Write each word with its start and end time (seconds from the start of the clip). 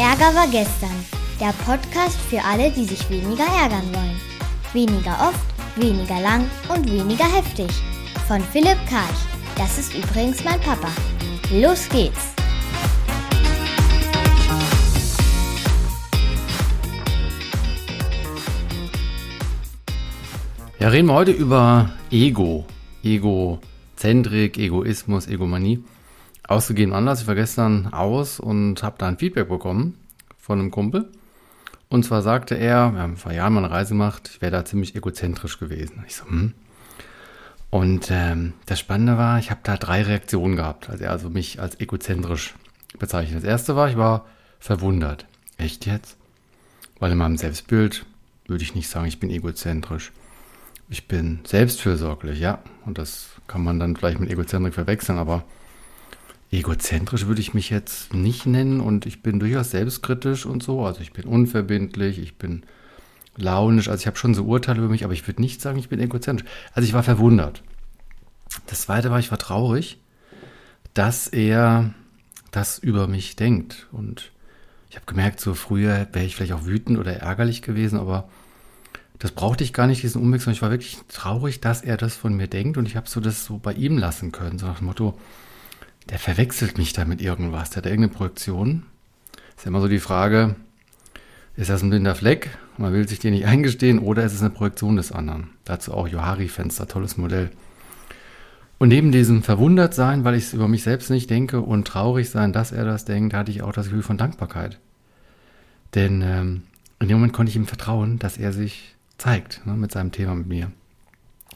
Ärger 0.00 0.34
war 0.34 0.48
gestern. 0.48 1.04
Der 1.38 1.52
Podcast 1.66 2.18
für 2.30 2.42
alle, 2.42 2.70
die 2.70 2.86
sich 2.86 3.10
weniger 3.10 3.44
ärgern 3.44 3.84
wollen. 3.92 4.18
Weniger 4.72 5.12
oft, 5.28 5.44
weniger 5.76 6.18
lang 6.22 6.50
und 6.74 6.90
weniger 6.90 7.26
heftig. 7.26 7.68
Von 8.26 8.40
Philipp 8.40 8.78
Karch. 8.88 9.20
Das 9.58 9.76
ist 9.76 9.94
übrigens 9.94 10.42
mein 10.42 10.58
Papa. 10.60 10.88
Los 11.52 11.86
geht's! 11.90 12.32
Ja, 20.78 20.88
reden 20.88 21.08
wir 21.08 21.14
heute 21.14 21.32
über 21.32 21.90
Ego. 22.10 22.64
Egozentrik, 23.04 24.56
Egoismus, 24.56 25.26
Egomanie. 25.26 25.84
Ausgegeben 26.48 26.94
Anlass, 26.94 27.20
ich 27.20 27.28
war 27.28 27.36
gestern 27.36 27.92
aus 27.92 28.40
und 28.40 28.82
habe 28.82 28.96
da 28.98 29.06
ein 29.06 29.18
Feedback 29.18 29.48
bekommen 29.48 29.99
von 30.50 30.58
einem 30.58 30.72
Kumpel. 30.72 31.08
Und 31.88 32.04
zwar 32.04 32.22
sagte 32.22 32.56
er, 32.56 32.92
wir 32.92 33.02
haben 33.02 33.16
vor 33.16 33.30
Jahren 33.30 33.52
mal 33.52 33.64
eine 33.64 33.72
Reise 33.72 33.90
gemacht, 33.90 34.30
ich 34.34 34.42
wäre 34.42 34.50
da 34.50 34.64
ziemlich 34.64 34.96
egozentrisch 34.96 35.60
gewesen. 35.60 36.02
Ich 36.08 36.16
so, 36.16 36.24
hm. 36.24 36.54
Und 37.70 38.08
ähm, 38.10 38.54
das 38.66 38.80
Spannende 38.80 39.16
war, 39.16 39.38
ich 39.38 39.52
habe 39.52 39.60
da 39.62 39.76
drei 39.76 40.02
Reaktionen 40.02 40.56
gehabt, 40.56 40.90
als 40.90 41.00
er 41.00 41.12
also 41.12 41.30
mich 41.30 41.60
als 41.60 41.78
egozentrisch 41.78 42.56
bezeichnet. 42.98 43.44
Das 43.44 43.48
erste 43.48 43.76
war, 43.76 43.88
ich 43.88 43.96
war 43.96 44.26
verwundert. 44.58 45.24
Echt 45.56 45.86
jetzt? 45.86 46.16
Weil 46.98 47.12
in 47.12 47.18
meinem 47.18 47.36
Selbstbild 47.36 48.04
würde 48.48 48.64
ich 48.64 48.74
nicht 48.74 48.88
sagen, 48.88 49.06
ich 49.06 49.20
bin 49.20 49.30
egozentrisch. 49.30 50.10
Ich 50.88 51.06
bin 51.06 51.38
selbstfürsorglich, 51.44 52.40
ja. 52.40 52.58
Und 52.86 52.98
das 52.98 53.28
kann 53.46 53.62
man 53.62 53.78
dann 53.78 53.94
vielleicht 53.94 54.18
mit 54.18 54.32
Egozentrik 54.32 54.74
verwechseln, 54.74 55.18
aber 55.18 55.44
egozentrisch 56.50 57.26
würde 57.26 57.40
ich 57.40 57.54
mich 57.54 57.70
jetzt 57.70 58.12
nicht 58.12 58.46
nennen 58.46 58.80
und 58.80 59.06
ich 59.06 59.22
bin 59.22 59.38
durchaus 59.38 59.70
selbstkritisch 59.70 60.46
und 60.46 60.62
so. 60.62 60.84
Also 60.84 61.00
ich 61.00 61.12
bin 61.12 61.24
unverbindlich, 61.24 62.18
ich 62.18 62.36
bin 62.36 62.62
launisch, 63.36 63.88
also 63.88 64.00
ich 64.00 64.06
habe 64.06 64.16
schon 64.16 64.34
so 64.34 64.44
Urteile 64.44 64.80
über 64.80 64.88
mich, 64.88 65.04
aber 65.04 65.12
ich 65.12 65.26
würde 65.26 65.40
nicht 65.40 65.60
sagen, 65.60 65.78
ich 65.78 65.88
bin 65.88 66.00
egozentrisch. 66.00 66.48
Also 66.72 66.86
ich 66.86 66.92
war 66.92 67.02
verwundert. 67.02 67.62
Das 68.66 68.82
zweite 68.82 69.10
war, 69.10 69.20
ich 69.20 69.30
war 69.30 69.38
traurig, 69.38 69.98
dass 70.94 71.28
er 71.28 71.94
das 72.50 72.78
über 72.78 73.06
mich 73.06 73.36
denkt. 73.36 73.86
Und 73.92 74.32
ich 74.88 74.96
habe 74.96 75.06
gemerkt, 75.06 75.40
so 75.40 75.54
früher 75.54 76.08
wäre 76.12 76.24
ich 76.24 76.34
vielleicht 76.34 76.52
auch 76.52 76.66
wütend 76.66 76.98
oder 76.98 77.14
ärgerlich 77.14 77.62
gewesen, 77.62 77.98
aber 77.98 78.28
das 79.20 79.32
brauchte 79.32 79.62
ich 79.62 79.72
gar 79.72 79.86
nicht, 79.86 80.02
diesen 80.02 80.20
Umweg, 80.20 80.40
sondern 80.40 80.56
ich 80.56 80.62
war 80.62 80.70
wirklich 80.70 80.98
traurig, 81.08 81.60
dass 81.60 81.82
er 81.82 81.96
das 81.96 82.16
von 82.16 82.34
mir 82.34 82.48
denkt 82.48 82.78
und 82.78 82.86
ich 82.86 82.96
habe 82.96 83.08
so 83.08 83.20
das 83.20 83.44
so 83.44 83.58
bei 83.58 83.74
ihm 83.74 83.98
lassen 83.98 84.32
können. 84.32 84.58
So 84.58 84.66
nach 84.66 84.78
dem 84.78 84.86
Motto, 84.86 85.18
der 86.08 86.18
verwechselt 86.18 86.78
mich 86.78 86.92
da 86.92 87.04
mit 87.04 87.20
irgendwas, 87.20 87.70
der 87.70 87.78
hat 87.78 87.86
irgendeine 87.86 88.16
Projektion. 88.16 88.84
Ist 89.56 89.64
ja 89.64 89.68
immer 89.68 89.80
so 89.80 89.88
die 89.88 90.00
Frage, 90.00 90.56
ist 91.56 91.70
das 91.70 91.82
ein 91.82 91.90
blinder 91.90 92.14
Fleck? 92.14 92.50
Man 92.78 92.92
will 92.92 93.06
sich 93.06 93.18
den 93.18 93.34
nicht 93.34 93.46
eingestehen 93.46 93.98
oder 93.98 94.24
ist 94.24 94.32
es 94.32 94.40
eine 94.40 94.50
Projektion 94.50 94.96
des 94.96 95.12
anderen? 95.12 95.50
Dazu 95.64 95.92
auch 95.92 96.08
Johari-Fenster, 96.08 96.88
tolles 96.88 97.16
Modell. 97.16 97.50
Und 98.78 98.88
neben 98.88 99.12
diesem 99.12 99.42
Verwundertsein, 99.42 100.24
weil 100.24 100.36
ich 100.36 100.44
es 100.44 100.54
über 100.54 100.66
mich 100.66 100.82
selbst 100.82 101.10
nicht 101.10 101.28
denke 101.28 101.60
und 101.60 101.86
traurig 101.86 102.30
sein, 102.30 102.54
dass 102.54 102.72
er 102.72 102.86
das 102.86 103.04
denkt, 103.04 103.34
hatte 103.34 103.50
ich 103.50 103.60
auch 103.60 103.72
das 103.72 103.86
Gefühl 103.86 104.02
von 104.02 104.16
Dankbarkeit. 104.16 104.78
Denn 105.94 106.22
ähm, 106.22 106.62
in 106.98 107.08
dem 107.08 107.18
Moment 107.18 107.34
konnte 107.34 107.50
ich 107.50 107.56
ihm 107.56 107.66
vertrauen, 107.66 108.18
dass 108.18 108.38
er 108.38 108.54
sich 108.54 108.94
zeigt 109.18 109.66
ne, 109.66 109.74
mit 109.74 109.92
seinem 109.92 110.12
Thema 110.12 110.34
mit 110.34 110.46
mir. 110.46 110.72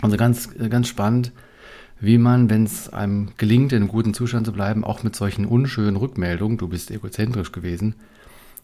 Also 0.02 0.18
ganz, 0.18 0.50
ganz 0.68 0.88
spannend, 0.88 1.32
wie 2.04 2.18
man, 2.18 2.50
wenn 2.50 2.64
es 2.64 2.88
einem 2.88 3.30
gelingt, 3.36 3.72
in 3.72 3.82
einem 3.82 3.88
guten 3.88 4.14
Zustand 4.14 4.46
zu 4.46 4.52
bleiben, 4.52 4.84
auch 4.84 5.02
mit 5.02 5.16
solchen 5.16 5.46
unschönen 5.46 5.96
Rückmeldungen, 5.96 6.58
du 6.58 6.68
bist 6.68 6.90
egozentrisch 6.90 7.52
gewesen, 7.52 7.94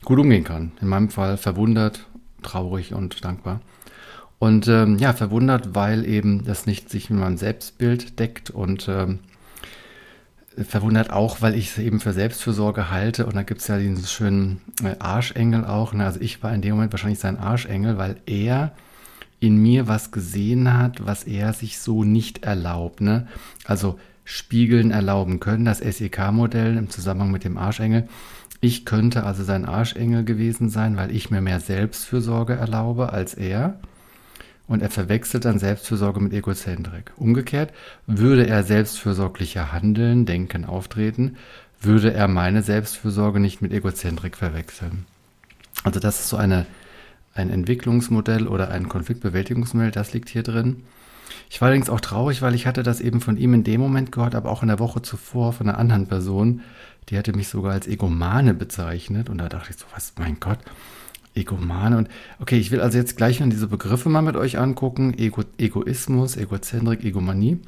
gut 0.04 0.18
umgehen 0.18 0.44
kann. 0.44 0.72
In 0.80 0.88
meinem 0.88 1.10
Fall 1.10 1.36
verwundert, 1.36 2.06
traurig 2.42 2.94
und 2.94 3.24
dankbar. 3.24 3.60
Und 4.38 4.68
ähm, 4.68 4.96
ja, 4.98 5.12
verwundert, 5.12 5.74
weil 5.74 6.06
eben 6.06 6.44
das 6.44 6.66
nicht 6.66 6.88
sich 6.88 7.10
mit 7.10 7.20
meinem 7.20 7.36
Selbstbild 7.36 8.18
deckt 8.18 8.48
und 8.48 8.88
ähm, 8.88 9.18
verwundert 10.56 11.10
auch, 11.10 11.42
weil 11.42 11.54
ich 11.54 11.72
es 11.72 11.78
eben 11.78 12.00
für 12.00 12.12
Selbstfürsorge 12.12 12.90
halte. 12.90 13.26
Und 13.26 13.36
da 13.36 13.42
gibt 13.42 13.60
es 13.60 13.68
ja 13.68 13.78
diesen 13.78 14.04
schönen 14.04 14.60
äh, 14.82 14.96
Arschengel 14.98 15.64
auch. 15.64 15.92
Ne? 15.92 16.04
Also 16.04 16.20
ich 16.20 16.42
war 16.42 16.54
in 16.54 16.62
dem 16.62 16.74
Moment 16.74 16.92
wahrscheinlich 16.92 17.18
sein 17.18 17.38
Arschengel, 17.38 17.98
weil 17.98 18.16
er 18.26 18.72
in 19.40 19.56
mir 19.56 19.88
was 19.88 20.10
gesehen 20.10 20.72
hat, 20.76 21.04
was 21.04 21.24
er 21.24 21.52
sich 21.54 21.78
so 21.78 22.04
nicht 22.04 22.44
erlaubt. 22.44 23.00
Ne? 23.00 23.26
Also 23.64 23.98
Spiegeln 24.24 24.90
erlauben 24.90 25.40
können, 25.40 25.64
das 25.64 25.78
SEK-Modell 25.78 26.76
im 26.76 26.90
Zusammenhang 26.90 27.32
mit 27.32 27.44
dem 27.44 27.56
Arschengel. 27.56 28.06
Ich 28.60 28.84
könnte 28.84 29.24
also 29.24 29.42
sein 29.42 29.64
Arschengel 29.64 30.24
gewesen 30.24 30.68
sein, 30.68 30.96
weil 30.96 31.10
ich 31.10 31.30
mir 31.30 31.40
mehr 31.40 31.60
Selbstfürsorge 31.60 32.52
erlaube 32.52 33.12
als 33.12 33.34
er. 33.34 33.80
Und 34.68 34.82
er 34.82 34.90
verwechselt 34.90 35.46
dann 35.46 35.58
Selbstfürsorge 35.58 36.20
mit 36.20 36.32
Egozentrik. 36.32 37.10
Umgekehrt, 37.16 37.72
würde 38.06 38.46
er 38.46 38.62
selbstfürsorglicher 38.62 39.72
handeln, 39.72 40.26
denken, 40.26 40.64
auftreten, 40.64 41.36
würde 41.80 42.12
er 42.12 42.28
meine 42.28 42.62
Selbstfürsorge 42.62 43.40
nicht 43.40 43.62
mit 43.62 43.72
Egozentrik 43.72 44.36
verwechseln. 44.36 45.06
Also 45.82 45.98
das 45.98 46.20
ist 46.20 46.28
so 46.28 46.36
eine 46.36 46.66
ein 47.34 47.50
Entwicklungsmodell 47.50 48.46
oder 48.46 48.70
ein 48.70 48.88
Konfliktbewältigungsmodell, 48.88 49.90
das 49.90 50.12
liegt 50.12 50.28
hier 50.28 50.42
drin. 50.42 50.82
Ich 51.48 51.60
war 51.60 51.66
allerdings 51.66 51.90
auch 51.90 52.00
traurig, 52.00 52.42
weil 52.42 52.54
ich 52.54 52.66
hatte 52.66 52.82
das 52.82 53.00
eben 53.00 53.20
von 53.20 53.36
ihm 53.36 53.54
in 53.54 53.64
dem 53.64 53.80
Moment 53.80 54.12
gehört, 54.12 54.34
aber 54.34 54.50
auch 54.50 54.62
in 54.62 54.68
der 54.68 54.78
Woche 54.78 55.02
zuvor 55.02 55.52
von 55.52 55.68
einer 55.68 55.78
anderen 55.78 56.06
Person. 56.06 56.62
Die 57.08 57.18
hatte 57.18 57.32
mich 57.32 57.48
sogar 57.48 57.72
als 57.72 57.86
Egomane 57.86 58.54
bezeichnet 58.54 59.28
und 59.28 59.38
da 59.38 59.48
dachte 59.48 59.70
ich 59.70 59.76
so, 59.76 59.86
was, 59.92 60.12
mein 60.18 60.38
Gott, 60.38 60.58
Egomane 61.34 61.96
und 61.98 62.08
okay, 62.40 62.58
ich 62.58 62.70
will 62.70 62.80
also 62.80 62.98
jetzt 62.98 63.16
gleich 63.16 63.40
mal 63.40 63.48
diese 63.48 63.68
Begriffe 63.68 64.08
mal 64.08 64.22
mit 64.22 64.36
euch 64.36 64.58
angucken. 64.58 65.14
Ego, 65.16 65.42
Egoismus, 65.58 66.36
Egozentrik, 66.36 67.04
Egomanie. 67.04 67.58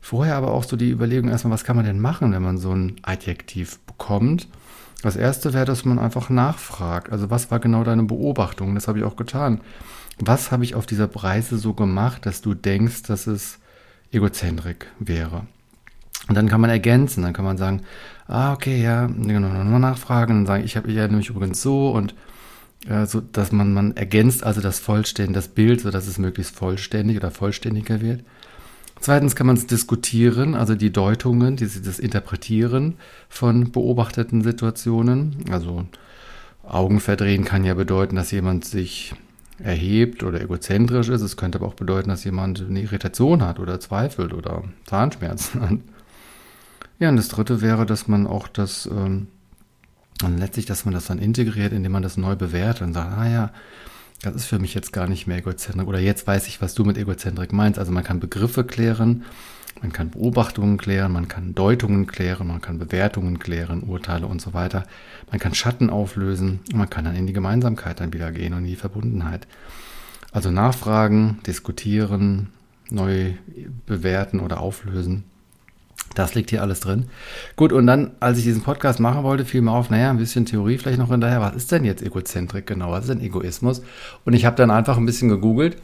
Vorher 0.00 0.36
aber 0.36 0.52
auch 0.52 0.64
so 0.64 0.76
die 0.76 0.90
Überlegung 0.90 1.30
erstmal, 1.30 1.54
was 1.54 1.64
kann 1.64 1.76
man 1.76 1.84
denn 1.86 2.00
machen, 2.00 2.32
wenn 2.32 2.42
man 2.42 2.58
so 2.58 2.72
ein 2.72 2.96
Adjektiv 3.02 3.78
bekommt? 3.80 4.48
Das 5.02 5.16
erste 5.16 5.52
wäre, 5.52 5.64
dass 5.64 5.84
man 5.84 5.98
einfach 5.98 6.30
nachfragt. 6.30 7.10
Also 7.10 7.30
was 7.30 7.50
war 7.50 7.58
genau 7.58 7.84
deine 7.84 8.04
Beobachtung? 8.04 8.74
Das 8.74 8.88
habe 8.88 8.98
ich 8.98 9.04
auch 9.04 9.16
getan. 9.16 9.60
Was 10.18 10.52
habe 10.52 10.64
ich 10.64 10.74
auf 10.74 10.86
dieser 10.86 11.08
Reise 11.14 11.58
so 11.58 11.74
gemacht, 11.74 12.26
dass 12.26 12.42
du 12.42 12.54
denkst, 12.54 13.02
dass 13.04 13.26
es 13.26 13.58
Egozentrik 14.12 14.86
wäre? 14.98 15.46
Und 16.28 16.36
dann 16.36 16.48
kann 16.48 16.60
man 16.60 16.70
ergänzen, 16.70 17.22
dann 17.22 17.32
kann 17.32 17.44
man 17.44 17.56
sagen, 17.56 17.82
ah, 18.28 18.52
okay, 18.52 18.80
ja, 18.80 19.06
genau, 19.06 19.48
nochmal 19.48 19.80
nachfragen, 19.80 20.34
dann 20.34 20.46
sagen, 20.46 20.64
ich 20.64 20.76
habe 20.76 20.92
ja 20.92 21.08
nämlich 21.08 21.30
übrigens 21.30 21.60
so 21.62 21.90
und 21.90 22.14
äh, 22.86 23.06
so, 23.06 23.20
dass 23.20 23.50
man, 23.50 23.72
man 23.74 23.96
ergänzt 23.96 24.44
also 24.44 24.60
das 24.60 24.78
Vollständig, 24.78 25.34
das 25.34 25.48
Bild, 25.48 25.80
so 25.80 25.90
dass 25.90 26.06
es 26.06 26.18
möglichst 26.18 26.54
vollständig 26.54 27.16
oder 27.16 27.30
vollständiger 27.30 28.00
wird. 28.00 28.24
Zweitens 29.02 29.34
kann 29.34 29.48
man 29.48 29.56
es 29.56 29.66
diskutieren, 29.66 30.54
also 30.54 30.76
die 30.76 30.92
Deutungen, 30.92 31.56
die, 31.56 31.66
das 31.66 31.98
Interpretieren 31.98 32.94
von 33.28 33.72
beobachteten 33.72 34.42
Situationen. 34.42 35.44
Also 35.50 35.86
Augen 36.62 37.00
verdrehen 37.00 37.44
kann 37.44 37.64
ja 37.64 37.74
bedeuten, 37.74 38.14
dass 38.14 38.30
jemand 38.30 38.64
sich 38.64 39.12
erhebt 39.58 40.22
oder 40.22 40.40
egozentrisch 40.40 41.08
ist. 41.08 41.20
Es 41.20 41.36
könnte 41.36 41.58
aber 41.58 41.66
auch 41.66 41.74
bedeuten, 41.74 42.10
dass 42.10 42.22
jemand 42.22 42.60
eine 42.60 42.80
Irritation 42.80 43.42
hat 43.42 43.58
oder 43.58 43.80
zweifelt 43.80 44.32
oder 44.32 44.62
Zahnschmerzen 44.86 45.60
hat. 45.60 45.78
Ja, 47.00 47.08
und 47.08 47.16
das 47.16 47.26
dritte 47.26 47.60
wäre, 47.60 47.86
dass 47.86 48.06
man 48.06 48.28
auch 48.28 48.46
das, 48.46 48.86
ähm, 48.86 49.26
letztlich, 50.38 50.66
dass 50.66 50.84
man 50.84 50.94
das 50.94 51.06
dann 51.06 51.18
integriert, 51.18 51.72
indem 51.72 51.90
man 51.90 52.04
das 52.04 52.16
neu 52.16 52.36
bewertet 52.36 52.82
und 52.82 52.94
sagt, 52.94 53.18
ah 53.18 53.28
ja, 53.28 53.50
das 54.22 54.36
ist 54.36 54.44
für 54.44 54.58
mich 54.58 54.72
jetzt 54.74 54.92
gar 54.92 55.08
nicht 55.08 55.26
mehr 55.26 55.38
Egozentrik. 55.38 55.88
Oder 55.88 55.98
jetzt 55.98 56.26
weiß 56.26 56.46
ich, 56.46 56.62
was 56.62 56.74
du 56.74 56.84
mit 56.84 56.96
Egozentrik 56.96 57.52
meinst. 57.52 57.78
Also 57.78 57.90
man 57.90 58.04
kann 58.04 58.20
Begriffe 58.20 58.64
klären, 58.64 59.24
man 59.80 59.92
kann 59.92 60.10
Beobachtungen 60.10 60.78
klären, 60.78 61.12
man 61.12 61.26
kann 61.26 61.54
Deutungen 61.54 62.06
klären, 62.06 62.46
man 62.46 62.60
kann 62.60 62.78
Bewertungen 62.78 63.40
klären, 63.40 63.82
Urteile 63.82 64.26
und 64.26 64.40
so 64.40 64.54
weiter. 64.54 64.84
Man 65.30 65.40
kann 65.40 65.54
Schatten 65.54 65.90
auflösen 65.90 66.60
und 66.72 66.78
man 66.78 66.88
kann 66.88 67.04
dann 67.04 67.16
in 67.16 67.26
die 67.26 67.32
Gemeinsamkeit 67.32 67.98
dann 67.98 68.12
wieder 68.12 68.30
gehen 68.30 68.52
und 68.52 68.60
in 68.60 68.66
die 68.66 68.76
Verbundenheit. 68.76 69.48
Also 70.30 70.50
nachfragen, 70.50 71.40
diskutieren, 71.46 72.48
neu 72.90 73.32
bewerten 73.86 74.38
oder 74.38 74.60
auflösen. 74.60 75.24
Das 76.14 76.34
liegt 76.34 76.50
hier 76.50 76.62
alles 76.62 76.80
drin. 76.80 77.06
Gut, 77.56 77.72
und 77.72 77.86
dann, 77.86 78.12
als 78.20 78.38
ich 78.38 78.44
diesen 78.44 78.62
Podcast 78.62 79.00
machen 79.00 79.22
wollte, 79.22 79.44
fiel 79.44 79.62
mir 79.62 79.72
auf, 79.72 79.90
naja, 79.90 80.10
ein 80.10 80.18
bisschen 80.18 80.44
Theorie 80.44 80.78
vielleicht 80.78 80.98
noch 80.98 81.10
hinterher. 81.10 81.40
Was 81.40 81.54
ist 81.54 81.72
denn 81.72 81.84
jetzt 81.84 82.02
Egozentrik 82.02 82.66
genau? 82.66 82.90
Was 82.90 83.04
ist 83.04 83.10
denn 83.10 83.22
Egoismus? 83.22 83.82
Und 84.24 84.34
ich 84.34 84.44
habe 84.44 84.56
dann 84.56 84.70
einfach 84.70 84.98
ein 84.98 85.06
bisschen 85.06 85.28
gegoogelt 85.28 85.76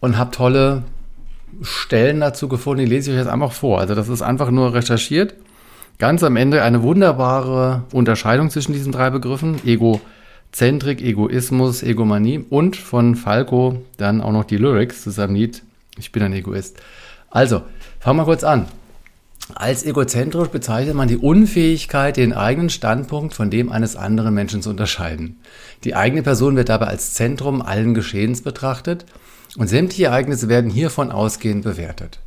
und 0.00 0.16
habe 0.16 0.30
tolle 0.30 0.84
Stellen 1.60 2.20
dazu 2.20 2.48
gefunden. 2.48 2.84
Die 2.84 2.90
lese 2.90 3.10
ich 3.10 3.16
euch 3.16 3.24
jetzt 3.24 3.32
einfach 3.32 3.52
vor. 3.52 3.80
Also 3.80 3.94
das 3.94 4.08
ist 4.08 4.22
einfach 4.22 4.50
nur 4.50 4.72
recherchiert. 4.72 5.34
Ganz 5.98 6.22
am 6.22 6.36
Ende 6.36 6.62
eine 6.62 6.82
wunderbare 6.82 7.84
Unterscheidung 7.92 8.50
zwischen 8.50 8.72
diesen 8.72 8.90
drei 8.90 9.10
Begriffen. 9.10 9.60
Egozentrik, 9.66 11.02
Egoismus, 11.02 11.82
Egomanie 11.82 12.44
und 12.48 12.76
von 12.76 13.16
Falco 13.16 13.82
dann 13.98 14.22
auch 14.22 14.32
noch 14.32 14.44
die 14.44 14.56
Lyrics 14.56 15.02
zu 15.02 15.10
seinem 15.10 15.34
Lied 15.34 15.62
Ich 15.98 16.10
bin 16.10 16.22
ein 16.22 16.32
Egoist. 16.32 16.80
Also, 17.30 17.62
fangen 18.00 18.18
wir 18.18 18.24
kurz 18.24 18.44
an. 18.44 18.66
Als 19.54 19.84
egozentrisch 19.84 20.48
bezeichnet 20.48 20.94
man 20.94 21.08
die 21.08 21.16
Unfähigkeit, 21.16 22.16
den 22.16 22.32
eigenen 22.32 22.70
Standpunkt 22.70 23.34
von 23.34 23.50
dem 23.50 23.70
eines 23.70 23.96
anderen 23.96 24.34
Menschen 24.34 24.62
zu 24.62 24.70
unterscheiden. 24.70 25.40
Die 25.84 25.94
eigene 25.94 26.22
Person 26.22 26.56
wird 26.56 26.68
dabei 26.68 26.86
als 26.86 27.14
Zentrum 27.14 27.60
allen 27.60 27.94
Geschehens 27.94 28.42
betrachtet 28.42 29.04
und 29.56 29.68
sämtliche 29.68 30.06
Ereignisse 30.06 30.48
werden 30.48 30.70
hiervon 30.70 31.10
ausgehend 31.10 31.64
bewertet. 31.64 32.20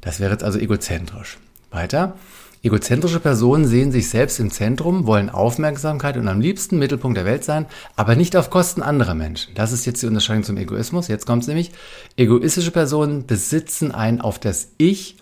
Das 0.00 0.20
wäre 0.20 0.32
jetzt 0.32 0.44
also 0.44 0.58
egozentrisch. 0.58 1.38
Weiter. 1.70 2.16
Egozentrische 2.62 3.20
Personen 3.20 3.66
sehen 3.66 3.90
sich 3.90 4.10
selbst 4.10 4.38
im 4.38 4.50
Zentrum, 4.50 5.06
wollen 5.06 5.30
Aufmerksamkeit 5.30 6.18
und 6.18 6.28
am 6.28 6.42
liebsten 6.42 6.78
Mittelpunkt 6.78 7.16
der 7.16 7.24
Welt 7.24 7.42
sein, 7.42 7.64
aber 7.96 8.16
nicht 8.16 8.36
auf 8.36 8.50
Kosten 8.50 8.82
anderer 8.82 9.14
Menschen. 9.14 9.54
Das 9.54 9.72
ist 9.72 9.86
jetzt 9.86 10.02
die 10.02 10.06
Unterscheidung 10.06 10.44
zum 10.44 10.58
Egoismus. 10.58 11.08
Jetzt 11.08 11.26
kommt 11.26 11.42
es 11.42 11.48
nämlich. 11.48 11.72
Egoistische 12.16 12.70
Personen 12.70 13.24
besitzen 13.26 13.92
ein 13.92 14.20
auf 14.20 14.38
das 14.38 14.68
Ich 14.76 15.16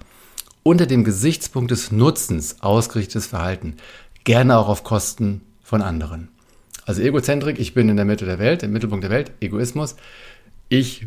unter 0.68 0.84
dem 0.84 1.02
Gesichtspunkt 1.02 1.70
des 1.70 1.92
Nutzens 1.92 2.56
ausgerichtetes 2.60 3.26
Verhalten, 3.26 3.76
gerne 4.24 4.58
auch 4.58 4.68
auf 4.68 4.84
Kosten 4.84 5.40
von 5.62 5.80
anderen. 5.80 6.28
Also 6.84 7.00
Egozentrik, 7.00 7.58
ich 7.58 7.72
bin 7.72 7.88
in 7.88 7.96
der 7.96 8.04
Mitte 8.04 8.26
der 8.26 8.38
Welt, 8.38 8.62
im 8.62 8.72
Mittelpunkt 8.72 9.02
der 9.02 9.10
Welt, 9.10 9.32
Egoismus, 9.40 9.96
ich 10.68 11.06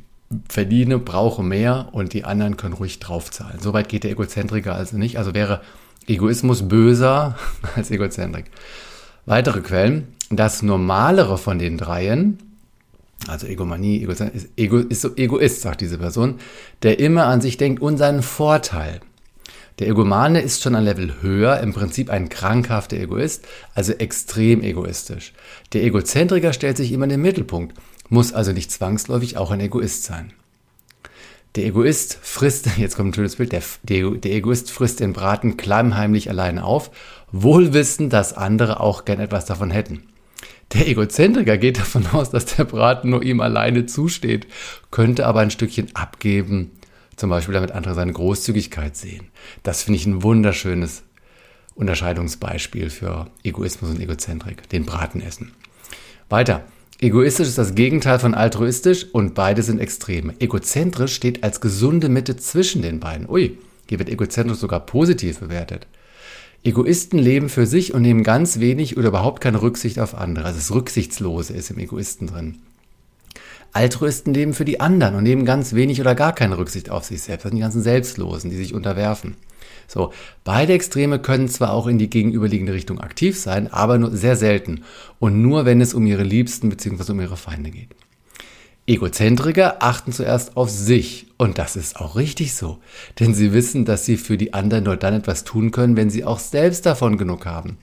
verdiene, 0.49 0.97
brauche 0.97 1.43
mehr 1.43 1.89
und 1.91 2.13
die 2.13 2.25
anderen 2.25 2.57
können 2.57 2.73
ruhig 2.73 2.97
draufzahlen. 2.97 3.59
Soweit 3.59 3.87
geht 3.87 4.03
der 4.03 4.09
Egozentriker 4.09 4.73
also 4.73 4.97
nicht. 4.97 5.19
Also 5.19 5.35
wäre 5.35 5.61
Egoismus 6.07 6.67
böser 6.67 7.37
als 7.75 7.91
Egozentrik. 7.91 8.45
Weitere 9.27 9.61
Quellen. 9.61 10.07
Das 10.31 10.63
Normalere 10.63 11.37
von 11.37 11.59
den 11.59 11.77
dreien, 11.77 12.39
also 13.27 13.45
Egomanie, 13.45 14.01
Egozentrik, 14.01 14.43
ist, 14.43 14.49
Ego, 14.57 14.77
ist 14.77 15.01
so 15.01 15.15
Egoist, 15.15 15.61
sagt 15.61 15.81
diese 15.81 15.99
Person, 15.99 16.39
der 16.81 16.99
immer 16.99 17.25
an 17.25 17.41
sich 17.41 17.57
denkt 17.57 17.79
und 17.79 17.97
seinen 17.97 18.23
Vorteil. 18.23 19.01
Der 19.81 19.89
Egomane 19.89 20.41
ist 20.41 20.61
schon 20.61 20.75
ein 20.75 20.83
Level 20.83 21.23
höher, 21.23 21.59
im 21.59 21.73
Prinzip 21.73 22.11
ein 22.11 22.29
krankhafter 22.29 22.97
Egoist, 22.97 23.47
also 23.73 23.93
extrem 23.93 24.61
egoistisch. 24.61 25.33
Der 25.73 25.81
Egozentriker 25.81 26.53
stellt 26.53 26.77
sich 26.77 26.91
immer 26.91 27.05
in 27.05 27.09
den 27.09 27.21
Mittelpunkt, 27.23 27.75
muss 28.07 28.31
also 28.31 28.51
nicht 28.51 28.71
zwangsläufig 28.71 29.37
auch 29.37 29.49
ein 29.49 29.59
Egoist 29.59 30.03
sein. 30.03 30.33
Der 31.55 31.65
Egoist 31.65 32.19
frisst, 32.21 32.69
jetzt 32.77 32.95
kommt 32.95 33.09
ein 33.09 33.13
schönes 33.15 33.37
Bild, 33.37 33.53
der, 33.53 33.63
der, 33.81 34.31
Egoist 34.31 34.69
frisst 34.69 34.99
den 34.99 35.13
Braten 35.13 35.57
klammheimlich 35.57 36.29
alleine 36.29 36.63
auf, 36.63 36.91
wohl 37.31 37.73
wissend, 37.73 38.13
dass 38.13 38.33
andere 38.33 38.81
auch 38.81 39.03
gern 39.03 39.19
etwas 39.19 39.45
davon 39.45 39.71
hätten. 39.71 40.03
Der 40.73 40.87
Egozentriker 40.87 41.57
geht 41.57 41.79
davon 41.79 42.05
aus, 42.11 42.29
dass 42.29 42.45
der 42.45 42.65
Braten 42.65 43.09
nur 43.09 43.23
ihm 43.23 43.39
alleine 43.39 43.87
zusteht, 43.87 44.45
könnte 44.91 45.25
aber 45.25 45.39
ein 45.39 45.49
Stückchen 45.49 45.87
abgeben 45.95 46.69
zum 47.21 47.29
Beispiel 47.29 47.53
damit 47.53 47.71
andere 47.71 47.93
seine 47.93 48.11
Großzügigkeit 48.11 48.97
sehen. 48.97 49.27
Das 49.63 49.83
finde 49.83 49.99
ich 49.99 50.07
ein 50.07 50.23
wunderschönes 50.23 51.03
Unterscheidungsbeispiel 51.75 52.89
für 52.89 53.27
Egoismus 53.43 53.91
und 53.91 54.01
Egozentrik, 54.01 54.67
den 54.69 54.85
Braten 54.85 55.21
essen. 55.21 55.53
Weiter. 56.29 56.65
Egoistisch 56.99 57.47
ist 57.47 57.57
das 57.57 57.75
Gegenteil 57.75 58.19
von 58.19 58.33
altruistisch 58.33 59.05
und 59.11 59.33
beide 59.33 59.63
sind 59.63 59.79
Extreme. 59.79 60.33
Egozentrisch 60.39 61.15
steht 61.15 61.43
als 61.43 61.61
gesunde 61.61 62.09
Mitte 62.09 62.37
zwischen 62.37 62.81
den 62.81 62.99
beiden. 62.99 63.29
Ui, 63.29 63.57
hier 63.87 63.99
wird 63.99 64.09
egozentrisch 64.09 64.57
sogar 64.57 64.85
positiv 64.85 65.39
bewertet. 65.39 65.87
Egoisten 66.63 67.17
leben 67.17 67.49
für 67.49 67.65
sich 67.65 67.93
und 67.93 68.01
nehmen 68.01 68.23
ganz 68.23 68.59
wenig 68.59 68.97
oder 68.97 69.09
überhaupt 69.09 69.41
keine 69.41 69.61
Rücksicht 69.61 69.99
auf 69.99 70.15
andere. 70.15 70.45
Also 70.45 70.57
das 70.57 70.71
Rücksichtslose 70.71 71.53
ist 71.53 71.69
im 71.71 71.79
Egoisten 71.79 72.27
drin. 72.27 72.59
Altruisten 73.73 74.33
leben 74.33 74.53
für 74.53 74.65
die 74.65 74.79
anderen 74.79 75.15
und 75.15 75.23
nehmen 75.23 75.45
ganz 75.45 75.73
wenig 75.73 76.01
oder 76.01 76.15
gar 76.15 76.33
keine 76.33 76.57
Rücksicht 76.57 76.89
auf 76.89 77.05
sich 77.05 77.21
selbst. 77.21 77.45
Das 77.45 77.49
sind 77.51 77.57
die 77.57 77.63
ganzen 77.63 77.81
Selbstlosen, 77.81 78.49
die 78.49 78.57
sich 78.57 78.73
unterwerfen. 78.73 79.35
So, 79.87 80.13
beide 80.43 80.73
Extreme 80.73 81.19
können 81.19 81.49
zwar 81.49 81.73
auch 81.73 81.87
in 81.87 81.97
die 81.97 82.09
gegenüberliegende 82.09 82.73
Richtung 82.73 82.99
aktiv 82.99 83.39
sein, 83.39 83.71
aber 83.71 83.97
nur 83.97 84.15
sehr 84.15 84.35
selten 84.35 84.83
und 85.19 85.41
nur 85.41 85.65
wenn 85.65 85.81
es 85.81 85.93
um 85.93 86.05
ihre 86.05 86.23
Liebsten 86.23 86.69
bzw. 86.69 87.11
um 87.11 87.19
ihre 87.19 87.37
Feinde 87.37 87.71
geht. 87.71 87.89
Egozentriker 88.87 89.83
achten 89.83 90.11
zuerst 90.11 90.57
auf 90.57 90.69
sich 90.69 91.27
und 91.37 91.57
das 91.57 91.75
ist 91.75 91.97
auch 91.97 92.15
richtig 92.15 92.55
so, 92.55 92.79
denn 93.19 93.33
sie 93.33 93.53
wissen, 93.53 93.85
dass 93.85 94.05
sie 94.05 94.17
für 94.17 94.37
die 94.37 94.53
anderen 94.53 94.85
nur 94.85 94.97
dann 94.97 95.13
etwas 95.13 95.43
tun 95.43 95.71
können, 95.71 95.97
wenn 95.97 96.09
sie 96.09 96.25
auch 96.25 96.39
selbst 96.39 96.85
davon 96.85 97.17
genug 97.17 97.45
haben. 97.45 97.77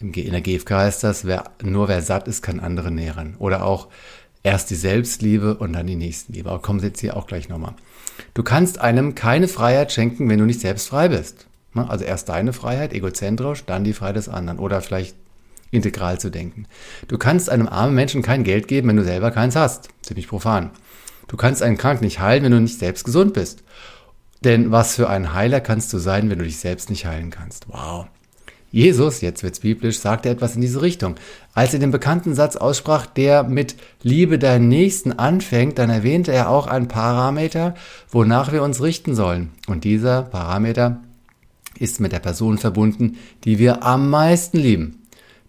In 0.00 0.12
der 0.12 0.40
GfK 0.40 0.70
heißt 0.70 1.04
das, 1.04 1.26
wer, 1.26 1.44
nur 1.62 1.88
wer 1.88 2.00
satt 2.00 2.26
ist, 2.26 2.42
kann 2.42 2.58
andere 2.58 2.90
nähren. 2.90 3.34
Oder 3.38 3.64
auch, 3.64 3.88
Erst 4.42 4.70
die 4.70 4.74
Selbstliebe 4.74 5.56
und 5.56 5.72
dann 5.72 5.86
die 5.86 5.96
Nächstenliebe. 5.96 6.48
Aber 6.48 6.62
kommen 6.62 6.80
Sie 6.80 6.86
jetzt 6.86 7.00
hier 7.00 7.16
auch 7.16 7.26
gleich 7.26 7.48
nochmal. 7.48 7.74
Du 8.34 8.42
kannst 8.42 8.80
einem 8.80 9.14
keine 9.14 9.48
Freiheit 9.48 9.92
schenken, 9.92 10.28
wenn 10.28 10.38
du 10.38 10.46
nicht 10.46 10.60
selbst 10.60 10.88
frei 10.88 11.08
bist. 11.08 11.46
Ne? 11.74 11.88
Also 11.88 12.04
erst 12.04 12.28
deine 12.28 12.52
Freiheit, 12.52 12.92
egozentrisch, 12.92 13.64
dann 13.64 13.84
die 13.84 13.92
Freiheit 13.92 14.16
des 14.16 14.28
anderen. 14.28 14.58
Oder 14.58 14.80
vielleicht 14.80 15.14
integral 15.70 16.18
zu 16.18 16.30
denken. 16.30 16.66
Du 17.08 17.18
kannst 17.18 17.50
einem 17.50 17.68
armen 17.68 17.94
Menschen 17.94 18.22
kein 18.22 18.44
Geld 18.44 18.66
geben, 18.66 18.88
wenn 18.88 18.96
du 18.96 19.04
selber 19.04 19.30
keins 19.30 19.56
hast. 19.56 19.88
Ziemlich 20.02 20.28
profan. 20.28 20.70
Du 21.28 21.36
kannst 21.36 21.62
einen 21.62 21.76
Kranken 21.76 22.04
nicht 22.04 22.20
heilen, 22.20 22.42
wenn 22.42 22.52
du 22.52 22.60
nicht 22.60 22.78
selbst 22.78 23.04
gesund 23.04 23.34
bist. 23.34 23.62
Denn 24.42 24.72
was 24.72 24.96
für 24.96 25.08
ein 25.08 25.34
Heiler 25.34 25.60
kannst 25.60 25.92
du 25.92 25.98
sein, 25.98 26.30
wenn 26.30 26.38
du 26.38 26.44
dich 26.44 26.58
selbst 26.58 26.90
nicht 26.90 27.06
heilen 27.06 27.30
kannst? 27.30 27.68
Wow. 27.68 28.06
Jesus, 28.72 29.20
jetzt 29.20 29.42
wird's 29.42 29.60
biblisch, 29.60 29.98
sagte 29.98 30.28
etwas 30.28 30.54
in 30.54 30.60
diese 30.60 30.80
Richtung. 30.80 31.16
Als 31.54 31.74
er 31.74 31.80
den 31.80 31.90
bekannten 31.90 32.34
Satz 32.34 32.54
aussprach, 32.54 33.06
der 33.06 33.42
mit 33.42 33.74
Liebe 34.02 34.38
deinen 34.38 34.68
Nächsten 34.68 35.12
anfängt, 35.12 35.78
dann 35.78 35.90
erwähnte 35.90 36.32
er 36.32 36.48
auch 36.48 36.68
einen 36.68 36.86
Parameter, 36.86 37.74
wonach 38.10 38.52
wir 38.52 38.62
uns 38.62 38.80
richten 38.80 39.16
sollen. 39.16 39.50
Und 39.66 39.82
dieser 39.82 40.22
Parameter 40.22 41.00
ist 41.78 42.00
mit 42.00 42.12
der 42.12 42.20
Person 42.20 42.58
verbunden, 42.58 43.16
die 43.44 43.58
wir 43.58 43.82
am 43.82 44.08
meisten 44.08 44.58
lieben. 44.58 45.00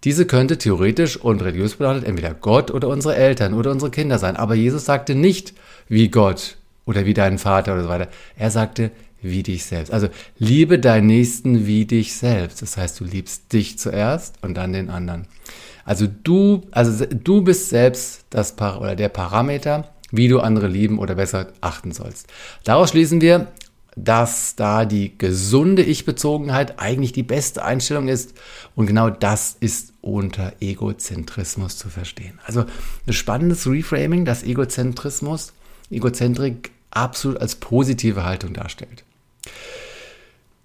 Diese 0.03 0.25
könnte 0.25 0.57
theoretisch 0.57 1.17
und 1.17 1.43
religiös 1.43 1.75
bedeutet 1.75 2.05
entweder 2.05 2.33
Gott 2.33 2.71
oder 2.71 2.87
unsere 2.87 3.15
Eltern 3.15 3.53
oder 3.53 3.69
unsere 3.69 3.91
Kinder 3.91 4.17
sein. 4.17 4.35
Aber 4.35 4.55
Jesus 4.55 4.85
sagte 4.85 5.13
nicht 5.13 5.53
wie 5.87 6.09
Gott 6.09 6.57
oder 6.85 7.05
wie 7.05 7.13
dein 7.13 7.37
Vater 7.37 7.73
oder 7.73 7.83
so 7.83 7.89
weiter. 7.89 8.07
Er 8.35 8.49
sagte 8.49 8.89
wie 9.21 9.43
dich 9.43 9.65
selbst. 9.65 9.91
Also 9.91 10.07
liebe 10.37 10.79
deinen 10.79 11.07
Nächsten 11.07 11.65
wie 11.65 11.85
dich 11.85 12.15
selbst. 12.15 12.61
Das 12.61 12.77
heißt, 12.77 12.99
du 12.99 13.05
liebst 13.05 13.53
dich 13.53 13.77
zuerst 13.77 14.35
und 14.41 14.55
dann 14.55 14.73
den 14.73 14.89
anderen. 14.89 15.27
Also 15.85 16.07
du, 16.07 16.63
also 16.71 17.05
du 17.05 17.41
bist 17.41 17.69
selbst 17.69 18.25
das 18.29 18.55
Par 18.55 18.81
oder 18.81 18.95
der 18.95 19.09
Parameter, 19.09 19.89
wie 20.11 20.27
du 20.27 20.39
andere 20.39 20.67
lieben 20.67 20.99
oder 20.99 21.15
besser 21.15 21.47
achten 21.61 21.91
sollst. 21.91 22.27
Daraus 22.63 22.89
schließen 22.89 23.21
wir, 23.21 23.47
dass 23.95 24.55
da 24.55 24.85
die 24.85 25.17
gesunde 25.17 25.83
Ich-Bezogenheit 25.83 26.79
eigentlich 26.79 27.11
die 27.11 27.23
beste 27.23 27.63
Einstellung 27.63 28.07
ist. 28.07 28.33
Und 28.75 28.87
genau 28.87 29.09
das 29.09 29.57
ist 29.59 29.93
unter 30.01 30.53
Egozentrismus 30.61 31.77
zu 31.77 31.89
verstehen. 31.89 32.39
Also 32.45 32.65
ein 33.05 33.13
spannendes 33.13 33.67
Reframing, 33.67 34.25
dass 34.25 34.43
Egozentrismus, 34.43 35.53
Egozentrik 35.89 36.71
absolut 36.89 37.39
als 37.39 37.55
positive 37.55 38.23
Haltung 38.23 38.53
darstellt. 38.53 39.03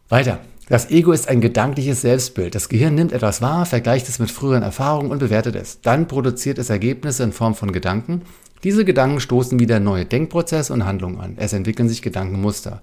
Weiter. 0.09 0.41
Das 0.69 0.91
Ego 0.91 1.13
ist 1.13 1.29
ein 1.29 1.41
gedankliches 1.41 2.01
Selbstbild. 2.01 2.57
Das 2.57 2.69
Gehirn 2.69 2.97
nimmt 2.97 3.13
etwas 3.13 3.41
wahr, 3.41 3.67
vergleicht 3.67 4.09
es 4.09 4.19
mit 4.19 4.33
früheren 4.33 4.65
Erfahrungen 4.65 5.13
und 5.13 5.21
bewertet 5.21 5.55
es. 5.55 5.81
Dann 5.81 6.09
produziert 6.09 6.59
es 6.59 6.71
Ergebnisse 6.71 7.23
in 7.23 7.33
Form 7.33 7.55
von 7.55 7.71
Gedanken. 7.71 8.23
Diese 8.65 8.85
Gedanken 8.85 9.21
stoßen 9.21 9.61
wieder 9.61 9.79
neue 9.79 10.07
Denkprozesse 10.07 10.73
und 10.73 10.85
Handlungen 10.85 11.21
an. 11.21 11.35
Es 11.37 11.53
entwickeln 11.53 11.89
sich 11.89 12.03
Gedankenmuster. 12.03 12.83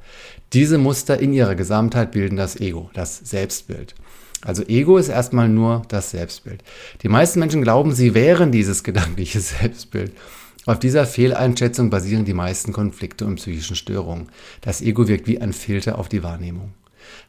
Diese 0.53 0.77
Muster 0.77 1.19
in 1.19 1.33
ihrer 1.33 1.55
Gesamtheit 1.55 2.12
bilden 2.12 2.38
das 2.38 2.57
Ego, 2.57 2.89
das 2.93 3.17
Selbstbild. 3.17 3.95
Also 4.41 4.63
Ego 4.63 4.97
ist 4.97 5.09
erstmal 5.09 5.50
nur 5.50 5.81
das 5.89 6.12
Selbstbild. 6.12 6.63
Die 7.01 7.09
meisten 7.09 7.39
Menschen 7.39 7.62
glauben, 7.62 7.93
sie 7.93 8.13
wären 8.13 8.51
dieses 8.51 8.83
gedankliche 8.83 9.39
Selbstbild. 9.41 10.13
Auf 10.65 10.79
dieser 10.79 11.05
Fehleinschätzung 11.05 11.89
basieren 11.89 12.24
die 12.24 12.34
meisten 12.34 12.72
Konflikte 12.72 13.25
und 13.25 13.36
psychischen 13.36 13.75
Störungen. 13.75 14.29
Das 14.62 14.82
Ego 14.82 15.08
wirkt 15.08 15.27
wie 15.27 15.41
ein 15.41 15.51
Filter 15.51 16.00
auf 16.00 16.08
die 16.08 16.24
Wahrnehmung. 16.24 16.74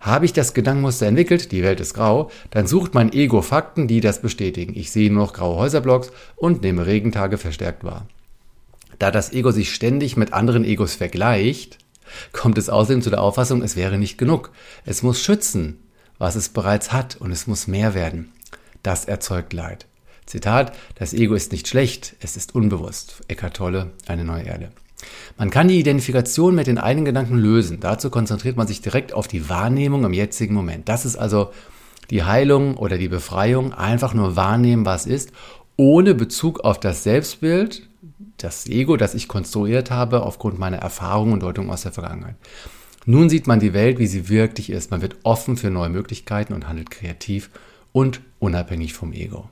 Habe 0.00 0.24
ich 0.24 0.32
das 0.32 0.54
Gedankenmuster 0.54 1.06
entwickelt, 1.06 1.50
die 1.50 1.64
Welt 1.64 1.80
ist 1.80 1.94
grau, 1.94 2.30
dann 2.50 2.68
sucht 2.68 2.94
mein 2.94 3.12
Ego 3.12 3.42
Fakten, 3.42 3.88
die 3.88 4.00
das 4.00 4.22
bestätigen. 4.22 4.74
Ich 4.76 4.92
sehe 4.92 5.12
nur 5.12 5.24
noch 5.24 5.32
graue 5.32 5.56
Häuserblocks 5.56 6.12
und 6.36 6.62
nehme 6.62 6.86
Regentage 6.86 7.38
verstärkt 7.38 7.82
wahr. 7.82 8.06
Da 9.00 9.10
das 9.10 9.32
Ego 9.32 9.50
sich 9.50 9.74
ständig 9.74 10.16
mit 10.16 10.32
anderen 10.32 10.64
Egos 10.64 10.94
vergleicht, 10.94 11.78
kommt 12.32 12.58
es 12.58 12.68
außerdem 12.68 13.02
zu 13.02 13.10
der 13.10 13.22
Auffassung, 13.22 13.62
es 13.62 13.74
wäre 13.74 13.98
nicht 13.98 14.18
genug. 14.18 14.52
Es 14.84 15.02
muss 15.02 15.20
schützen, 15.20 15.80
was 16.18 16.36
es 16.36 16.50
bereits 16.50 16.92
hat, 16.92 17.16
und 17.16 17.32
es 17.32 17.48
muss 17.48 17.66
mehr 17.66 17.94
werden. 17.94 18.30
Das 18.84 19.06
erzeugt 19.06 19.52
Leid. 19.52 19.86
Zitat, 20.26 20.72
das 20.94 21.12
Ego 21.12 21.34
ist 21.34 21.52
nicht 21.52 21.68
schlecht, 21.68 22.16
es 22.20 22.36
ist 22.36 22.54
unbewusst. 22.54 23.22
Eckart 23.28 23.56
Tolle, 23.56 23.92
eine 24.06 24.24
neue 24.24 24.44
Erde. 24.44 24.70
Man 25.36 25.50
kann 25.50 25.68
die 25.68 25.78
Identifikation 25.78 26.54
mit 26.54 26.66
den 26.66 26.78
eigenen 26.78 27.04
Gedanken 27.04 27.36
lösen. 27.36 27.80
Dazu 27.80 28.10
konzentriert 28.10 28.56
man 28.56 28.66
sich 28.66 28.80
direkt 28.80 29.12
auf 29.12 29.28
die 29.28 29.48
Wahrnehmung 29.48 30.04
im 30.04 30.12
jetzigen 30.12 30.54
Moment. 30.54 30.88
Das 30.88 31.04
ist 31.04 31.16
also 31.16 31.50
die 32.10 32.24
Heilung 32.24 32.76
oder 32.76 32.98
die 32.98 33.08
Befreiung. 33.08 33.72
Einfach 33.72 34.14
nur 34.14 34.36
wahrnehmen, 34.36 34.86
was 34.86 35.06
ist, 35.06 35.32
ohne 35.76 36.14
Bezug 36.14 36.60
auf 36.60 36.78
das 36.78 37.02
Selbstbild, 37.02 37.88
das 38.38 38.66
Ego, 38.66 38.96
das 38.96 39.14
ich 39.14 39.28
konstruiert 39.28 39.90
habe 39.90 40.22
aufgrund 40.22 40.58
meiner 40.58 40.78
Erfahrungen 40.78 41.34
und 41.34 41.42
Deutung 41.42 41.70
aus 41.70 41.82
der 41.82 41.92
Vergangenheit. 41.92 42.36
Nun 43.06 43.28
sieht 43.28 43.46
man 43.46 43.60
die 43.60 43.74
Welt, 43.74 43.98
wie 43.98 44.06
sie 44.06 44.28
wirklich 44.28 44.70
ist. 44.70 44.90
Man 44.90 45.02
wird 45.02 45.16
offen 45.24 45.56
für 45.56 45.70
neue 45.70 45.90
Möglichkeiten 45.90 46.54
und 46.54 46.68
handelt 46.68 46.90
kreativ 46.90 47.50
und 47.92 48.20
unabhängig 48.38 48.94
vom 48.94 49.12
Ego. 49.12 49.50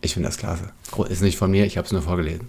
Ich 0.00 0.14
finde 0.14 0.28
das 0.28 0.38
klasse. 0.38 0.70
Ist 1.08 1.22
nicht 1.22 1.36
von 1.36 1.50
mir, 1.50 1.66
ich 1.66 1.76
habe 1.76 1.86
es 1.86 1.92
nur 1.92 2.02
vorgelesen. 2.02 2.48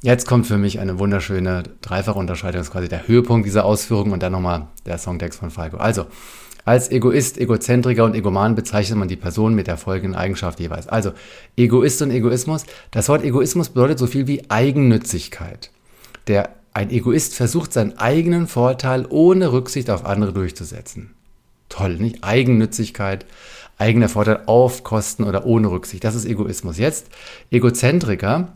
Jetzt 0.00 0.26
kommt 0.26 0.46
für 0.46 0.58
mich 0.58 0.78
eine 0.78 0.98
wunderschöne 0.98 1.64
Dreifachunterscheidung, 1.82 2.60
das 2.60 2.68
ist 2.68 2.72
quasi 2.72 2.88
der 2.88 3.08
Höhepunkt 3.08 3.46
dieser 3.46 3.64
Ausführung 3.64 4.12
und 4.12 4.22
dann 4.22 4.32
nochmal 4.32 4.68
der 4.86 4.98
Songtext 4.98 5.40
von 5.40 5.50
Falco. 5.50 5.76
Also, 5.76 6.06
als 6.64 6.90
Egoist, 6.90 7.38
Egozentriker 7.38 8.04
und 8.04 8.14
Egoman 8.14 8.54
bezeichnet 8.54 8.98
man 8.98 9.08
die 9.08 9.16
Person 9.16 9.54
mit 9.54 9.66
der 9.66 9.76
folgenden 9.76 10.14
Eigenschaft 10.14 10.60
jeweils. 10.60 10.86
Also, 10.86 11.12
Egoist 11.56 12.02
und 12.02 12.10
Egoismus. 12.10 12.64
Das 12.90 13.08
Wort 13.08 13.24
Egoismus 13.24 13.70
bedeutet 13.70 13.98
so 13.98 14.06
viel 14.06 14.26
wie 14.26 14.48
Eigennützigkeit. 14.50 15.70
Der 16.26 16.50
ein 16.74 16.90
Egoist 16.90 17.34
versucht 17.34 17.72
seinen 17.72 17.98
eigenen 17.98 18.46
Vorteil 18.46 19.06
ohne 19.08 19.50
Rücksicht 19.50 19.90
auf 19.90 20.04
andere 20.04 20.32
durchzusetzen. 20.32 21.14
Toll, 21.68 21.96
nicht? 21.96 22.22
Eigennützigkeit, 22.22 23.26
eigener 23.78 24.08
Vorteil 24.08 24.42
auf 24.46 24.84
Kosten 24.84 25.24
oder 25.24 25.46
ohne 25.46 25.70
Rücksicht. 25.70 26.04
Das 26.04 26.14
ist 26.14 26.26
Egoismus. 26.26 26.78
Jetzt 26.78 27.06
Egozentriker. 27.50 28.52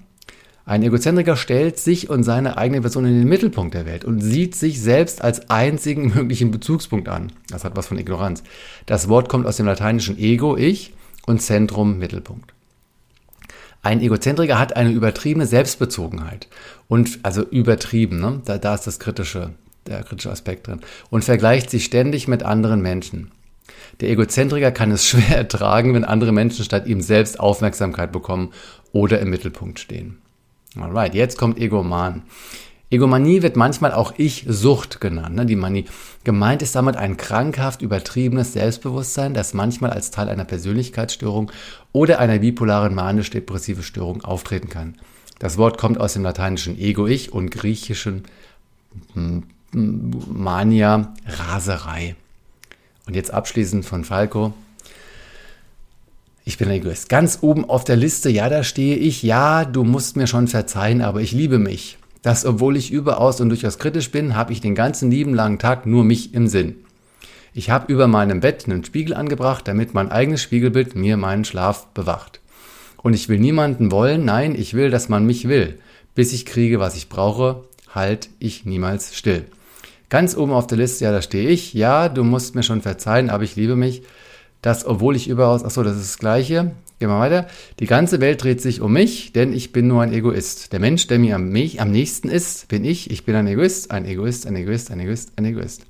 Ein 0.65 0.83
Egozentriker 0.83 1.37
stellt 1.37 1.79
sich 1.79 2.09
und 2.09 2.23
seine 2.23 2.57
eigene 2.57 2.83
Person 2.83 3.05
in 3.05 3.19
den 3.19 3.29
Mittelpunkt 3.29 3.75
der 3.75 3.87
Welt 3.87 4.05
und 4.05 4.21
sieht 4.21 4.55
sich 4.55 4.81
selbst 4.81 5.23
als 5.23 5.51
einzigen 5.51 6.09
möglichen 6.15 6.51
Bezugspunkt 6.51 7.09
an. 7.09 7.33
Das 7.49 7.65
hat 7.65 7.77
was 7.77 7.87
von 7.87 7.99
Ignoranz. 7.99 8.43
Das 8.87 9.09
Wort 9.09 9.29
kommt 9.29 9.47
aus 9.47 9.57
dem 9.57 9.67
lateinischen 9.67 10.19
Ego, 10.19 10.57
ich, 10.57 10.93
und 11.27 11.41
Zentrum, 11.41 11.99
Mittelpunkt. 11.99 12.53
Ein 13.83 14.01
Egozentriker 14.01 14.61
hat 14.61 14.77
eine 14.77 14.93
übertriebene 14.93 15.47
Selbstbezogenheit 15.47 16.47
und 16.87 17.19
also 17.25 17.43
übertrieben, 17.43 18.21
ne? 18.21 18.41
da, 18.45 18.59
da 18.59 18.75
ist 18.75 18.87
das 18.87 19.01
kritische, 19.01 19.51
der 19.89 20.05
kritische 20.05 20.31
Aspekt 20.31 20.69
drin 20.69 20.81
und 21.11 21.25
vergleicht 21.25 21.69
sich 21.69 21.85
ständig 21.85 22.29
mit 22.29 22.45
anderen 22.45 22.81
Menschen. 22.81 23.33
Der 24.01 24.11
Egozentriker 24.11 24.71
kann 24.73 24.91
es 24.91 25.07
schwer 25.09 25.37
ertragen, 25.37 25.95
wenn 25.95 26.05
andere 26.05 26.33
Menschen 26.33 26.65
statt 26.65 26.87
ihm 26.87 27.01
selbst 27.01 27.41
Aufmerksamkeit 27.41 28.13
bekommen 28.13 28.53
oder 28.93 29.21
im 29.21 29.31
Mittelpunkt 29.31 29.79
stehen. 29.79 30.19
Alright, 30.79 31.15
jetzt 31.15 31.39
kommt 31.39 31.59
Egoman. 31.59 32.23
Egomanie 32.93 33.41
wird 33.41 33.57
manchmal 33.57 33.93
auch 33.93 34.13
Ich-Sucht 34.19 35.01
genannt. 35.01 35.35
Ne? 35.35 35.47
Die 35.47 35.57
Manie. 35.57 35.87
Gemeint 36.25 36.61
ist 36.61 36.75
damit 36.75 36.97
ein 36.97 37.17
krankhaft 37.17 37.81
übertriebenes 37.81 38.53
Selbstbewusstsein, 38.53 39.33
das 39.33 39.55
manchmal 39.55 39.91
als 39.93 40.11
Teil 40.11 40.29
einer 40.29 40.45
Persönlichkeitsstörung 40.45 41.51
oder 41.93 42.19
einer 42.19 42.39
bipolaren 42.39 42.95
manisch-depressive 42.95 43.83
Störung 43.83 44.23
auftreten 44.23 44.69
kann. 44.69 44.97
Das 45.39 45.57
Wort 45.57 45.79
kommt 45.79 45.99
aus 45.99 46.13
dem 46.13 46.23
lateinischen 46.23 46.79
Ego-Ich 46.79 47.33
und 47.33 47.51
griechischen 47.51 48.25
Mania, 49.73 51.15
Raserei. 51.27 52.15
Und 53.07 53.17
jetzt 53.17 53.33
abschließend 53.33 53.85
von 53.85 54.05
Falco. 54.05 54.53
Ich 56.45 56.59
bin 56.59 56.69
ein 56.69 56.75
Egoist. 56.75 57.09
Ganz 57.09 57.39
oben 57.41 57.69
auf 57.69 57.85
der 57.85 57.97
Liste, 57.97 58.31
ja, 58.31 58.49
da 58.49 58.65
stehe 58.65 58.97
ich. 58.97 59.23
Ja, 59.23 59.65
du 59.65 59.85
musst 59.85 60.17
mir 60.17 60.27
schon 60.27 60.49
verzeihen, 60.49 61.03
aber 61.03 61.21
ich 61.21 61.33
liebe 61.33 61.59
mich 61.59 61.99
dass 62.23 62.47
obwohl 62.47 62.77
ich 62.77 62.93
überaus 62.93 63.41
und 63.41 63.49
durchaus 63.49 63.79
kritisch 63.79 64.11
bin, 64.11 64.37
habe 64.37 64.53
ich 64.53 64.61
den 64.61 64.75
ganzen 64.75 65.11
lieben 65.11 65.35
langen 65.35 65.59
Tag 65.59 65.87
nur 65.87 66.05
mich 66.05 66.35
im 66.35 66.47
Sinn. 66.47 66.77
Ich 67.53 67.69
habe 67.69 67.93
über 67.93 68.07
meinem 68.07 68.41
Bett 68.41 68.65
einen 68.65 68.85
Spiegel 68.85 69.15
angebracht, 69.15 69.69
damit 69.69 69.93
mein 69.93 70.11
eigenes 70.11 70.41
Spiegelbild 70.41 70.95
mir 70.95 71.17
meinen 71.17 71.45
Schlaf 71.45 71.87
bewacht. 71.89 72.41
Und 73.03 73.13
ich 73.13 73.29
will 73.29 73.39
niemanden 73.39 73.91
wollen, 73.91 74.25
nein, 74.25 74.55
ich 74.55 74.75
will, 74.75 74.91
dass 74.91 75.09
man 75.09 75.27
mich 75.27 75.49
will. 75.49 75.79
Bis 76.15 76.33
ich 76.33 76.47
kriege, 76.47 76.79
was 76.79 76.97
ich 76.97 77.09
brauche, 77.09 77.65
halt 77.93 78.31
ich 78.39 78.65
niemals 78.65 79.17
still. 79.17 79.45
Ganz 80.13 80.37
oben 80.37 80.53
auf 80.53 80.67
der 80.67 80.77
Liste, 80.77 81.07
ja, 81.07 81.11
da 81.11 81.23
stehe 81.23 81.49
ich. 81.49 81.73
Ja, 81.73 82.11
du 82.11 82.23
musst 82.23 82.55
mir 82.55 82.63
schon 82.63 82.83
verzeihen, 82.83 83.31
aber 83.31 83.45
ich 83.45 83.57
liebe 83.57 83.77
mich. 83.77 84.03
dass 84.61 84.85
obwohl 84.85 85.17
ich 85.17 85.27
überaus, 85.27 85.65
ach 85.65 85.71
so, 85.71 85.83
das 85.83 85.97
ist 85.97 86.03
das 86.03 86.19
Gleiche. 86.19 86.73
Gehen 86.99 87.09
wir 87.09 87.19
weiter. 87.19 87.47
Die 87.81 87.87
ganze 87.87 88.21
Welt 88.21 88.43
dreht 88.43 88.61
sich 88.61 88.83
um 88.83 88.93
mich, 88.93 89.33
denn 89.33 89.55
ich 89.55 89.73
bin 89.73 89.89
nur 89.89 90.03
ein 90.03 90.13
Egoist. 90.13 90.75
Der 90.75 90.81
Mensch, 90.81 91.07
der 91.07 91.19
mir 91.19 91.37
am, 91.37 91.49
mich, 91.49 91.81
am 91.81 91.91
nächsten 91.91 92.29
ist, 92.29 92.69
bin 92.69 92.85
ich. 92.85 93.11
Ich 93.11 93.25
bin 93.25 93.35
ein 93.35 93.47
Egoist, 93.47 93.91
ein 93.91 94.05
Egoist, 94.05 94.47
ein 94.47 94.55
Egoist, 94.55 94.91
ein 94.91 95.01
Egoist, 95.01 95.33
ein 95.37 95.47
Egoist. 95.47 95.87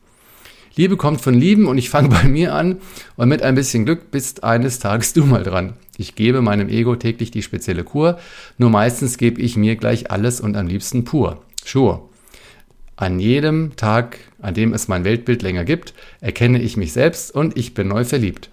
Liebe 0.77 0.97
kommt 0.97 1.21
von 1.21 1.35
Lieben 1.35 1.67
und 1.67 1.77
ich 1.77 1.91
fange 1.91 2.09
bei 2.23 2.29
mir 2.29 2.55
an 2.55 2.77
und 3.17 3.29
mit 3.29 3.43
ein 3.43 3.57
bisschen 3.57 3.85
Glück 3.85 4.13
bist 4.13 4.45
eines 4.45 4.79
Tages 4.79 5.15
du 5.15 5.25
mal 5.25 5.43
dran. 5.43 5.73
Ich 5.99 6.15
gebe 6.15 6.43
meinem 6.43 6.69
Ego 6.69 6.95
täglich 6.95 7.33
die 7.33 7.43
spezielle 7.43 7.83
Kur, 7.83 8.21
nur 8.57 8.71
meistens 8.71 9.19
gebe 9.19 9.43
ich 9.43 9.57
mir 9.57 9.75
gleich 9.75 10.13
alles 10.13 10.41
und 10.41 10.57
am 10.57 10.69
liebsten 10.69 11.03
pur. 11.03 11.43
Sure. 11.65 12.03
An 12.97 13.19
jedem 13.19 13.75
Tag, 13.77 14.19
an 14.41 14.55
dem 14.55 14.73
es 14.75 14.89
mein 14.89 15.05
Weltbild 15.05 15.43
länger 15.43 15.65
gibt, 15.65 15.95
erkenne 16.21 16.61
ich 16.61 16.77
mich 16.77 16.93
selbst 16.93 17.35
und 17.35 17.57
ich 17.57 17.75
bin 17.75 17.89
neu 17.89 18.05
verliebt. 18.05 18.51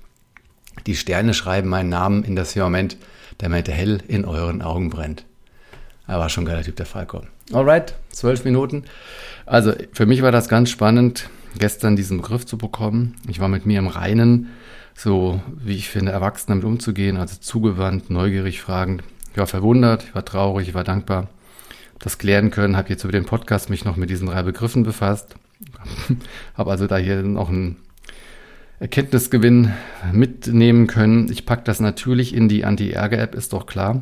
Die 0.87 0.95
Sterne 0.95 1.33
schreiben 1.33 1.69
meinen 1.69 1.89
Namen 1.89 2.23
in 2.23 2.35
das 2.35 2.53
Firmament, 2.53 2.97
damit 3.37 3.67
er 3.67 3.75
hell 3.75 4.01
in 4.07 4.25
euren 4.25 4.61
Augen 4.61 4.89
brennt. 4.89 5.25
Er 6.07 6.19
war 6.19 6.29
schon 6.29 6.45
ein 6.45 6.47
geiler 6.47 6.63
Typ, 6.63 6.75
der 6.77 6.85
Falco. 6.85 7.21
Alright, 7.53 7.93
zwölf 8.09 8.43
Minuten. 8.45 8.85
Also 9.45 9.73
für 9.91 10.05
mich 10.05 10.21
war 10.21 10.31
das 10.31 10.49
ganz 10.49 10.69
spannend, 10.69 11.29
gestern 11.57 11.95
diesen 11.95 12.17
Begriff 12.17 12.45
zu 12.45 12.57
bekommen. 12.57 13.15
Ich 13.27 13.39
war 13.39 13.47
mit 13.47 13.65
mir 13.65 13.79
im 13.79 13.87
Reinen, 13.87 14.49
so 14.95 15.41
wie 15.57 15.75
ich 15.75 15.89
finde, 15.89 16.11
erwachsen 16.11 16.51
damit 16.51 16.63
umzugehen, 16.63 17.17
also 17.17 17.35
zugewandt, 17.39 18.09
neugierig, 18.09 18.61
fragend. 18.61 19.03
Ich 19.31 19.37
war 19.37 19.47
verwundert, 19.47 20.03
ich 20.03 20.15
war 20.15 20.25
traurig, 20.25 20.69
ich 20.69 20.73
war 20.73 20.83
dankbar. 20.83 21.27
Das 21.99 22.17
klären 22.17 22.49
können, 22.49 22.77
habe 22.77 22.89
jetzt 22.89 23.03
über 23.03 23.11
den 23.11 23.25
Podcast 23.25 23.69
mich 23.69 23.85
noch 23.85 23.97
mit 23.97 24.09
diesen 24.09 24.27
drei 24.27 24.43
Begriffen 24.43 24.83
befasst. 24.83 25.35
habe 26.55 26.71
also 26.71 26.87
da 26.87 26.97
hier 26.97 27.21
noch 27.21 27.49
ein 27.49 27.75
Erkenntnisgewinn 28.79 29.73
mitnehmen 30.13 30.87
können. 30.87 31.29
Ich 31.29 31.45
packe 31.45 31.63
das 31.65 31.81
natürlich 31.81 32.33
in 32.33 32.47
die 32.47 32.63
Anti-Ärger-App, 32.63 33.35
ist 33.35 33.51
doch 33.51 33.65
klar. 33.65 34.01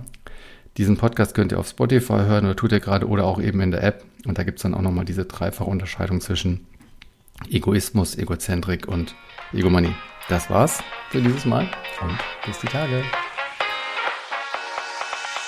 Diesen 0.77 0.98
Podcast 0.98 1.34
könnt 1.34 1.51
ihr 1.51 1.60
auf 1.60 1.68
Spotify 1.68 2.13
hören 2.13 2.46
oder 2.46 2.56
tut 2.56 2.72
ihr 2.72 2.80
gerade 2.80 3.08
oder 3.08 3.25
auch 3.25 3.42
eben 3.42 3.62
in 3.62 3.72
der 3.72 3.84
App. 3.84 4.06
Und 4.25 4.38
da 4.38 4.44
gibt 4.44 4.60
es 4.60 4.63
dann 4.63 4.75
auch 4.75 4.82
nochmal 4.82 5.06
diese 5.06 5.25
dreifache 5.25 5.70
Unterscheidung 5.70 6.22
zwischen 6.22 6.68
Egoismus, 7.50 8.16
Egozentrik 8.16 8.88
und 8.88 9.16
Egomanie. 9.54 9.96
Das 10.30 10.50
war's 10.51 10.84
für 11.10 11.22
dieses 11.22 11.46
Mal 11.46 11.68
und 12.01 12.18
bis 12.46 12.60
die 12.60 12.68
Tage. 12.68 13.04